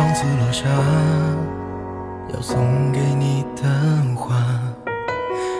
[0.00, 0.64] 上次落下
[2.32, 3.68] 要送给你的
[4.16, 4.34] 花，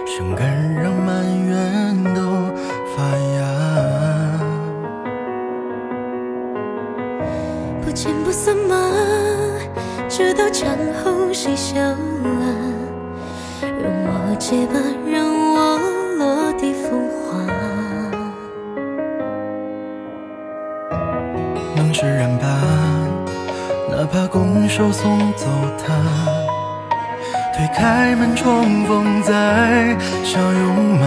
[0.07, 2.23] 生根让满园都
[2.97, 3.03] 发
[3.37, 3.39] 芽。
[7.85, 8.75] 不见不散吗？
[10.09, 11.95] 直到墙后谁笑啊？
[13.61, 15.79] 容我结疤，让我
[16.17, 17.45] 落地风化。
[21.77, 22.47] 能释然吧，
[24.01, 25.45] 哪怕拱手送走
[25.77, 25.93] 他，
[27.55, 31.07] 推开门重逢再相拥吗？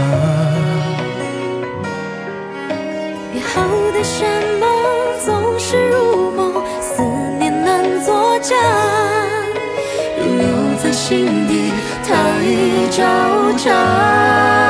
[3.33, 4.29] 约好的山
[4.59, 4.69] 盟
[5.25, 7.01] 总是如梦，思
[7.39, 8.55] 念难作假，
[10.19, 10.45] 又留
[10.77, 11.73] 在心底
[12.03, 12.13] 太
[12.91, 14.62] 招架。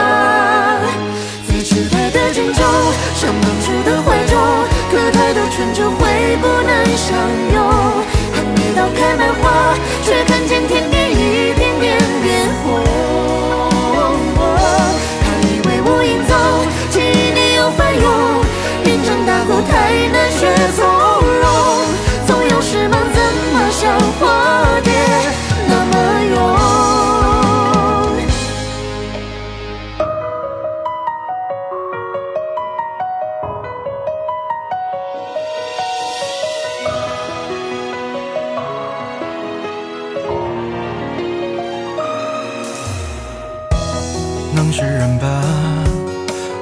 [44.55, 45.25] 能释然吧，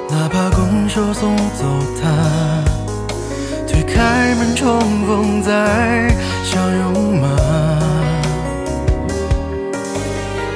[0.09, 1.65] 哪怕拱手送走
[2.01, 2.07] 他，
[3.67, 7.27] 推开门重逢再相拥吗？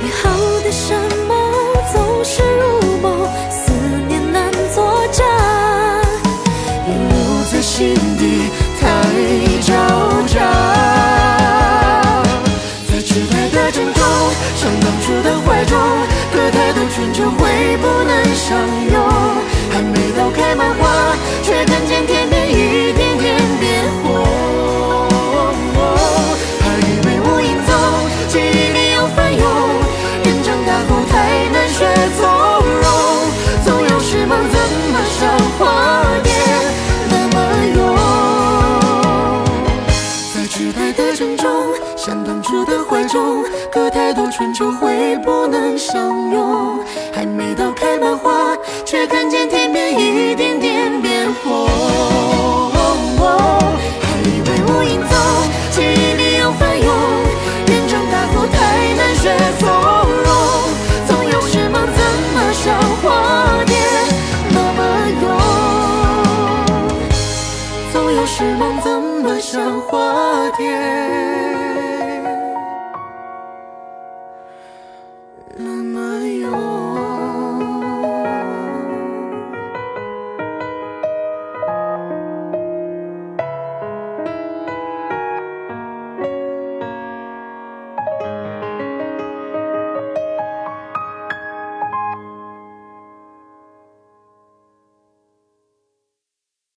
[0.02, 0.30] 约好
[0.64, 0.98] 的山
[1.28, 1.36] 盟
[1.92, 3.72] 总是如梦，思
[4.08, 5.24] 念难作假，
[6.88, 7.14] 也留
[7.52, 8.84] 在心底太
[9.62, 9.74] 招
[10.28, 10.36] 架。
[12.88, 14.02] 在时代的郑州，
[14.56, 15.78] 像当初的怀中，
[17.32, 18.58] 会不能相
[18.92, 18.96] 拥。
[19.72, 22.25] 还没到开满花，却看见天
[42.06, 46.80] 像当初的怀中，隔太多春秋会不能相拥。
[47.12, 48.56] 还没到开满花，
[48.86, 49.50] 却看见